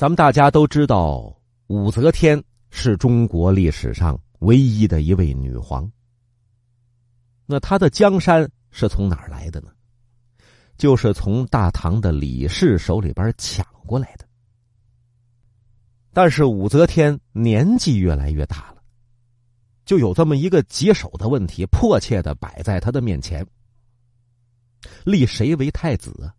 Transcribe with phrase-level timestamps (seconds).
[0.00, 5.92] 咱们大家都知道，武则天是中国历史上唯一的一位女皇。
[7.44, 9.68] 那她的江山是从哪儿来的呢？
[10.78, 14.26] 就是从大唐的李氏手里边抢过来的。
[16.14, 18.82] 但是武则天年纪越来越大了，
[19.84, 23.46] 就有这么一个棘手的问题，迫切的摆在她的面前：
[25.04, 26.32] 立谁为太子啊？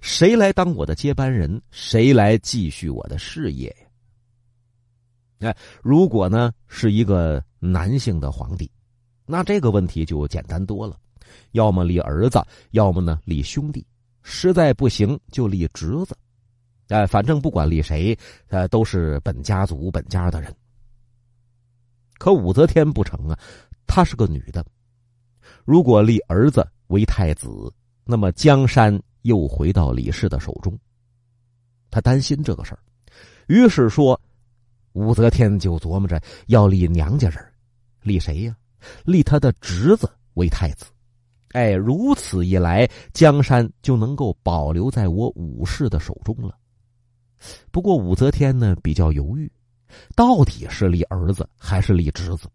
[0.00, 1.60] 谁来当我的接班人？
[1.70, 3.68] 谁来继续我的事业
[5.40, 5.48] 呀？
[5.48, 8.70] 哎，如果呢是一个男性的皇帝，
[9.26, 10.98] 那这个问题就简单多了，
[11.52, 12.42] 要么立儿子，
[12.72, 13.86] 要么呢立兄弟，
[14.22, 16.16] 实在不行就立侄子。
[16.88, 18.16] 哎，反正不管立谁，
[18.48, 20.54] 呃，都是本家族本家的人。
[22.18, 23.38] 可武则天不成啊，
[23.86, 24.64] 她是个女的，
[25.64, 27.48] 如果立儿子为太子，
[28.04, 29.00] 那么江山。
[29.22, 30.78] 又回到李氏的手中，
[31.90, 32.80] 他担心这个事儿，
[33.48, 34.18] 于是说
[34.92, 37.44] ：“武则天就琢磨着要立娘家人，
[38.02, 38.56] 立谁呀？
[39.04, 40.86] 立他的侄子为太子。
[41.52, 46.56] 哎，如此一来，江山就能够保留在我武氏的手中了。
[47.70, 49.50] 不过武则天呢比较犹豫，
[50.14, 52.48] 到底是立儿子还是立侄子，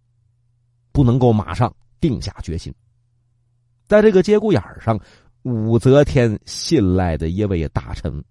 [0.92, 2.74] 不能够马上定下决心。
[3.88, 5.00] 在这个节骨眼儿上。”
[5.46, 8.24] 武则天信赖的一位大臣，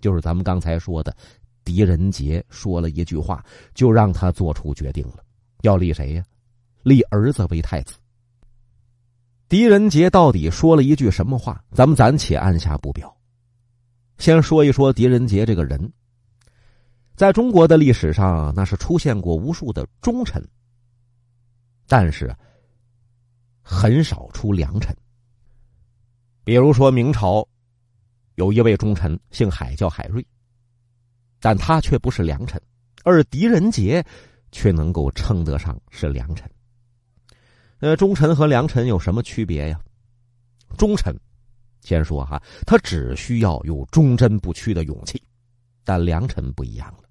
[0.00, 1.16] 就是咱们刚才说的
[1.62, 5.18] 狄仁杰，说了一句话，就让他做出决定了，
[5.62, 6.24] 要立谁呀？
[6.82, 7.94] 立儿子为太子。
[9.48, 11.62] 狄仁杰到底说了一句什么话？
[11.70, 13.16] 咱们暂且按下不表。
[14.18, 15.92] 先说一说狄仁杰这个人，
[17.14, 20.44] 在中国的历史上，那是出现过无数的忠臣，
[21.86, 22.34] 但是
[23.62, 24.92] 很少出良臣。
[26.48, 27.46] 比如说明朝，
[28.36, 30.26] 有一位忠臣姓海，叫海瑞，
[31.40, 32.58] 但他却不是良臣，
[33.04, 34.02] 而狄仁杰
[34.50, 36.50] 却能够称得上是良臣。
[37.80, 39.78] 呃，忠臣和良臣有什么区别呀？
[40.78, 41.14] 忠臣，
[41.82, 45.22] 先说哈，他只需要有忠贞不屈的勇气，
[45.84, 47.10] 但良臣不一样了，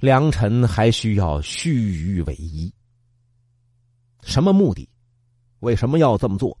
[0.00, 2.70] 良臣还需要虚与委蛇。
[4.20, 4.86] 什么目的？
[5.60, 6.54] 为什么要这么做？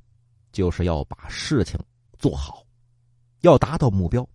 [0.54, 1.78] 就是要把事情
[2.18, 2.64] 做好，
[3.42, 4.26] 要达到目标。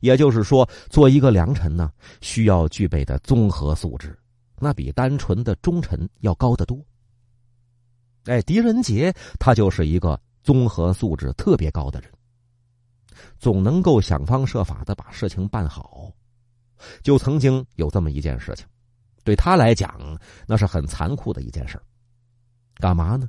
[0.00, 4.16] 也就是说，做一个良臣呢，需要具备的综合素质，
[4.60, 6.78] 那比单纯的忠臣要高得多。
[8.24, 12.10] 哎，狄仁杰他就是一个综合素质特别高的人，
[13.38, 16.12] 总能够想方设法的把事情办好。
[17.02, 18.66] 就曾经有这么一件事情，
[19.24, 21.80] 对他来讲那是很残酷的一件事
[22.74, 23.28] 干嘛呢？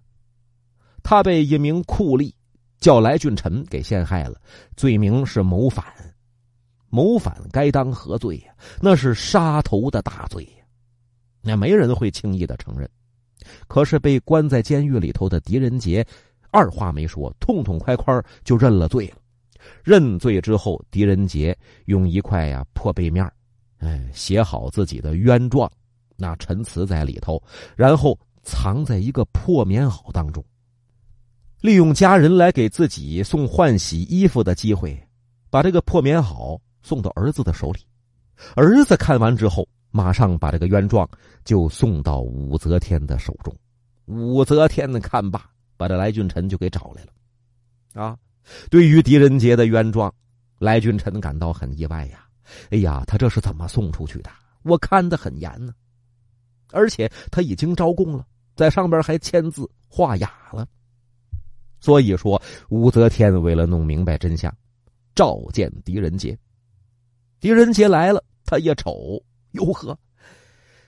[1.04, 2.32] 他被一名酷吏
[2.80, 4.40] 叫来俊臣给陷害了，
[4.76, 5.86] 罪名是谋反。
[6.90, 8.54] 谋反该当何罪呀？
[8.82, 10.66] 那是杀头的大罪呀！
[11.42, 12.90] 那没人会轻易的承认。
[13.68, 16.06] 可是被关在监狱里头的狄仁杰，
[16.52, 19.18] 二话没说，痛痛快快就认了罪了。
[19.84, 23.30] 认罪之后，狄仁杰用一块呀破背面，
[23.78, 25.72] 哎，写好自己的冤状，
[26.18, 27.42] 那陈词在里头，
[27.76, 30.44] 然后藏在一个破棉袄当中。
[31.62, 34.98] 利用家人来给自己送换洗衣服的机会，
[35.50, 37.82] 把这个破棉袄送到儿子的手里。
[38.56, 41.08] 儿子看完之后，马上把这个冤状
[41.44, 43.54] 就送到武则天的手中。
[44.06, 48.02] 武则天呢，看罢，把这来俊臣就给找来了。
[48.02, 48.18] 啊，
[48.70, 50.14] 对于狄仁杰的冤状，
[50.60, 52.26] 来俊臣感到很意外呀。
[52.70, 54.32] 哎呀，他这是怎么送出去的？
[54.64, 55.74] 我看得很严呢，
[56.72, 60.66] 而且他已经招供了，在上边还签字画押了。
[61.82, 64.54] 所以说，武则天为了弄明白真相，
[65.16, 66.38] 召见狄仁杰。
[67.40, 69.98] 狄仁杰来了，他一瞅，哟呵，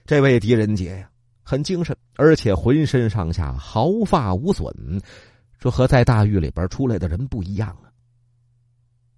[0.05, 1.09] 这位狄仁杰呀，
[1.43, 5.01] 很精神，而且浑身上下毫发无损，
[5.57, 7.87] 这和在大狱里边出来的人不一样啊。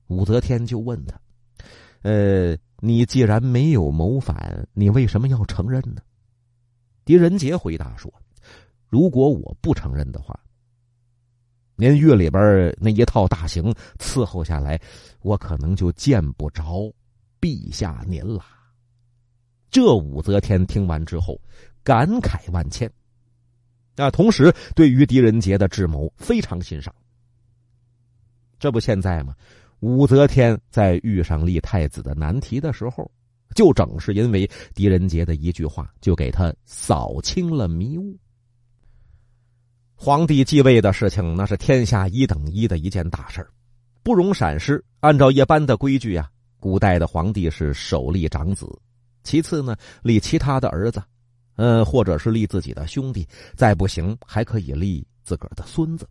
[0.07, 1.19] 武则天就问他
[2.03, 6.01] ：“呃，你既然没有谋反，你为什么要承认呢？”
[7.03, 8.13] 狄仁杰回答说
[8.89, 10.39] ：“如果我不承认的话。”
[11.75, 14.79] 您狱里边那一套大刑伺候下来，
[15.21, 16.93] 我可能就见不着
[17.41, 18.43] 陛下您了。
[19.71, 21.39] 这武则天听完之后，
[21.83, 22.89] 感慨万千。
[23.95, 26.93] 啊，同时对于狄仁杰的智谋非常欣赏。
[28.59, 29.35] 这不现在吗？
[29.79, 33.11] 武则天在遇上立太子的难题的时候，
[33.55, 38.17] 就正是因为狄仁杰的一句话，就给他扫清了迷雾。
[40.03, 43.47] 皇帝继位的事情，那是天下一等一的一件大事
[44.03, 44.83] 不容闪失。
[44.99, 46.29] 按照一般的规矩啊，
[46.59, 48.67] 古代的皇帝是首立长子，
[49.23, 51.01] 其次呢立其他的儿子，
[51.55, 56.05] 嗯，或者是立自己的兄弟，再不行还可以立自个儿的孙子。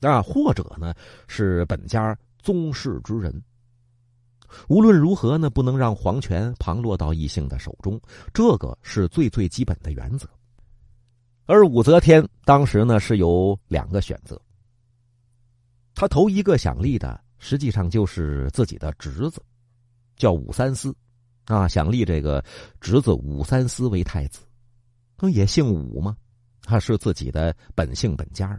[0.00, 0.92] 啊，或者呢
[1.28, 3.40] 是本家宗室之人。
[4.66, 8.00] 无论如何呢，不能让皇权旁落到异性的手中，
[8.34, 10.28] 这个是最最基本的原则。
[11.52, 14.40] 而武则天当时呢是有两个选择，
[15.94, 19.42] 他头一个想立的实际上就是自己的侄子，
[20.16, 20.96] 叫武三思，
[21.44, 22.42] 啊，想立这个
[22.80, 24.40] 侄子武三思为太子，
[25.18, 26.16] 那也姓武嘛，
[26.62, 28.58] 他是自己的本姓本家。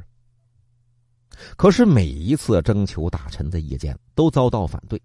[1.57, 5.01] 可是每一次征求大臣的意见都遭到反对，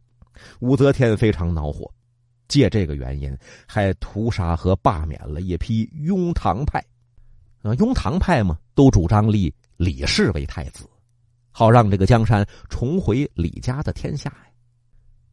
[0.61, 1.91] 武则天非常恼火，
[2.49, 3.35] 借这个原因
[3.67, 6.85] 还屠杀和罢免了一批庸唐派。
[7.63, 10.89] 啊，雍唐派嘛，都主张立李氏为太子，
[11.51, 14.47] 好让这个江山重回李家的天下呀。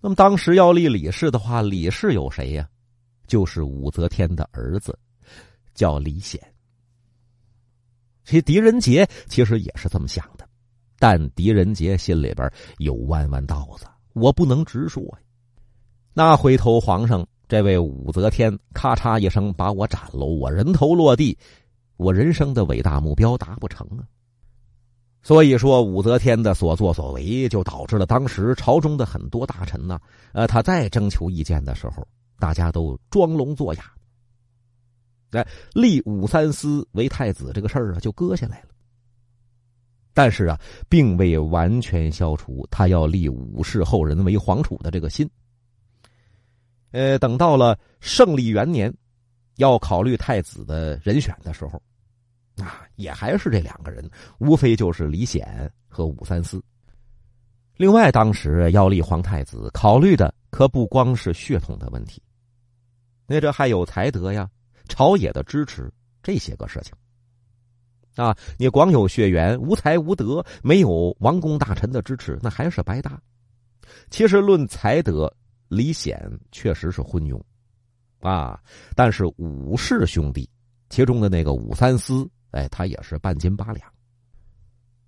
[0.01, 2.67] 那么当时要立李氏的话，李氏有谁呀？
[3.27, 4.97] 就是武则天的儿子，
[5.73, 6.39] 叫李显。
[8.23, 10.47] 其狄仁杰其实也是这么想的，
[10.99, 15.19] 但狄仁杰心里边有弯弯道子，我不能直说呀。
[16.13, 21.37] 那回头皇上，这位武则天咔嚓一声把我斩了，我人头落地。
[21.97, 24.03] 我人生的伟大目标达不成啊，
[25.23, 29.99] 所以说武则天的所作所为，就导致了当时朝中的很多大臣呢，
[30.33, 32.07] 呃，他在征求意见的时候，
[32.37, 33.91] 大家都装聋作哑。
[35.31, 38.67] 哎，立武三思为太子这个事儿啊，就搁下来了。
[40.13, 45.29] 但是啊，并未完全消除他要立武氏后人为皇储的这个心。
[46.91, 48.93] 呃，等到了胜利元年。
[49.57, 51.81] 要考虑太子的人选的时候，
[52.57, 56.61] 啊，也还是这两个人，无非就是李显和武三思。
[57.77, 62.21] 另外，当时要立皇太子，考虑的可不光是血统的问题，
[63.27, 64.49] 那这还有才德呀、
[64.87, 65.91] 朝野的支持
[66.23, 66.93] 这些个事情。
[68.15, 73.21] 啊，你光有血缘，无才无德，没有王公大臣的支持，那还是白搭。
[74.09, 75.29] 其实论才德，
[75.67, 76.17] 李显
[76.53, 77.37] 确实是昏庸。
[78.25, 78.59] 啊！
[78.95, 80.49] 但是武氏兄弟，
[80.89, 83.87] 其中的那个武三思，哎，他也是半斤八两。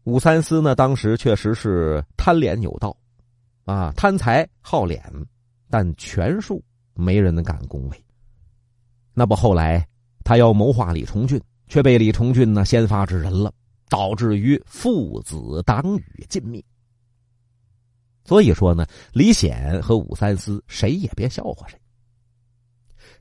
[0.03, 2.95] 武三思呢，当时确实是贪脸有道，
[3.65, 5.03] 啊，贪财好脸，
[5.69, 8.05] 但权术没人能敢恭维。
[9.13, 9.85] 那不后来
[10.23, 13.51] 他要谋划李重俊，却被李重俊呢先发制人了，
[13.89, 16.63] 导致于父子党羽尽灭。
[18.23, 21.79] 所以说呢，李显和武三思谁也别笑话谁。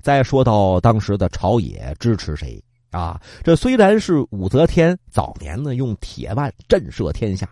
[0.01, 3.21] 再说到当时的朝野支持谁啊？
[3.43, 7.49] 这虽然是武则天早年呢用铁腕震慑天下，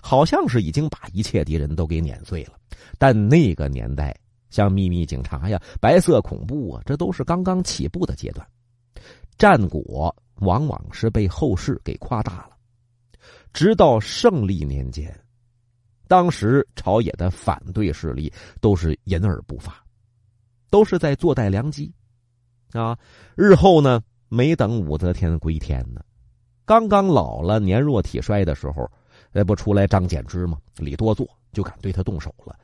[0.00, 2.52] 好像是已经把一切敌人都给碾碎了，
[2.98, 4.16] 但那个年代
[4.50, 8.46] 像秘密警察呀、白色恐怖啊，这都是刚刚起步的阶段，
[9.36, 12.50] 战果往往是被后世给夸大了。
[13.52, 15.12] 直到胜利年间，
[16.06, 19.82] 当时朝野的反对势力都是隐而不发。
[20.70, 21.92] 都是在坐待良机，
[22.72, 22.98] 啊！
[23.36, 26.00] 日后呢，没等武则天归天呢，
[26.64, 28.90] 刚刚老了、年弱体衰的时候，
[29.32, 30.58] 那不出来张柬之吗？
[30.76, 32.54] 李多作就敢对他动手了。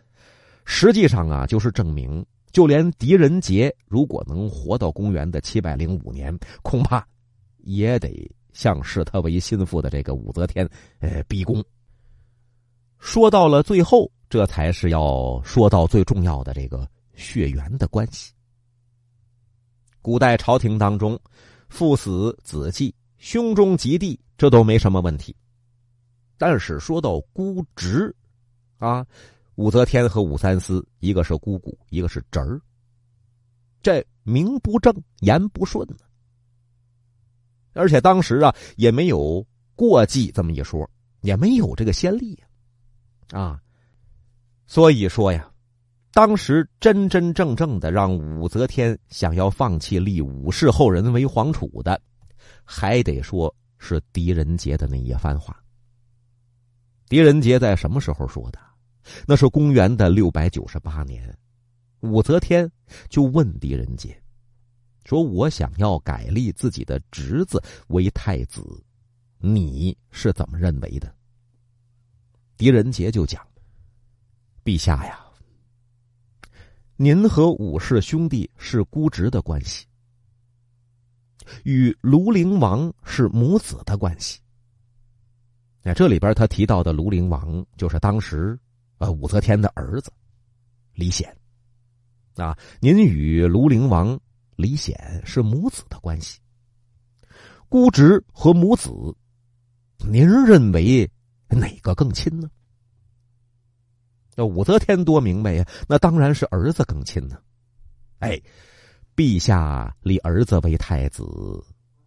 [0.65, 7.07] 实际上啊，就是证明，就连狄仁杰如果能活到公元的七百零五年，恐怕
[7.59, 10.69] 也得向视他为心腹的这个武则天，
[11.01, 11.65] 呃，逼宫。
[12.99, 16.87] 说到了最后，这才是要说到最重要的这个。
[17.15, 18.33] 血缘的关系，
[20.03, 21.19] 古代朝廷当中，
[21.69, 25.35] 父死子继、兄终及弟，这都没什么问题。
[26.37, 28.15] 但是说到姑侄，
[28.79, 29.07] 啊，
[29.55, 32.61] 武则天和武三思，一个是姑姑，一个是侄儿，
[33.83, 35.89] 这名不正言不顺。
[37.73, 40.89] 而且当时啊，也没有过继这么一说，
[41.21, 43.63] 也没有这个先例呀，啊，
[44.67, 45.49] 所以说呀。
[46.15, 52.01] 当时真真正正的让武则天想要放弃立武氏后人为皇储的，
[52.65, 55.61] 还得说是狄仁杰的那一番话。
[57.09, 58.61] 狄仁杰在什么时候说的？
[59.27, 61.37] 那是公元的六百九十八年，
[61.99, 62.71] 武则天
[63.09, 64.17] 就问狄仁杰，
[65.05, 68.63] 说：“我想要改立自己的侄子为太子，
[69.39, 71.13] 你是怎么认为的？”
[72.57, 73.45] 狄仁杰就讲
[74.65, 75.23] ：“陛下呀。”
[76.97, 79.85] 您和武氏兄弟是姑侄的关系，
[81.65, 84.39] 与庐陵王是母子的关系。
[85.83, 88.57] 那这里边他提到的庐陵王，就是当时
[88.99, 90.13] 呃武则天的儿子，
[90.93, 91.37] 李显。
[92.37, 94.17] 啊，您与庐陵王
[94.55, 96.39] 李显是母子的关系，
[97.69, 98.89] 姑侄和母子，
[100.09, 101.11] 您认为
[101.49, 102.49] 哪个更亲呢？
[104.37, 107.37] 那武则天多明白呀，那当然是儿子更亲呢。
[108.19, 108.41] 哎，
[109.15, 111.25] 陛下立儿子为太子，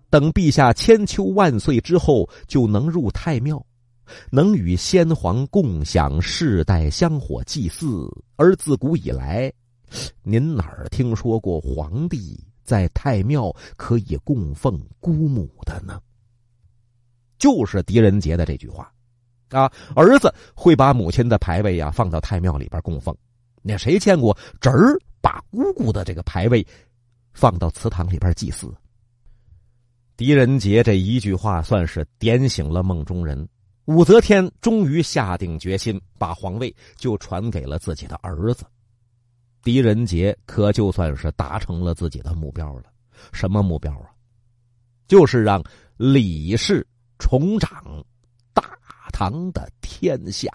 [0.09, 3.65] 等陛下千秋万岁之后，就能入太庙，
[4.29, 8.09] 能与先皇共享世代香火祭祀。
[8.35, 9.51] 而自古以来，
[10.23, 16.01] 您哪儿听说过皇帝在太庙可以供奉姑母的呢？
[17.37, 18.91] 就是狄仁杰的这句话。
[19.49, 23.15] 啊，儿子会把母亲的牌位呀放到太庙里边供奉。
[23.61, 26.65] 那谁见过侄儿把姑姑的这个牌位
[27.33, 28.73] 放到祠堂里边祭祀？
[30.15, 33.47] 狄仁杰这一句话算是点醒了梦中人。
[33.85, 38.65] 武则天终于下定决心，把皇位就传给了自己的儿子。
[39.63, 42.83] 狄仁杰可就算是达成了自己的目标了。
[43.31, 44.11] 什么目标啊？
[45.07, 45.63] 就是让
[45.95, 46.85] 李氏
[47.17, 48.03] 重掌。
[49.19, 50.47] 唐的天下。